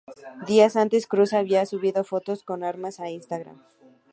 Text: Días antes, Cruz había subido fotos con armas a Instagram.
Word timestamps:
Días 0.47 0.75
antes, 0.77 1.05
Cruz 1.05 1.31
había 1.31 1.63
subido 1.67 2.03
fotos 2.03 2.41
con 2.41 2.63
armas 2.63 2.99
a 2.99 3.11
Instagram. 3.11 3.61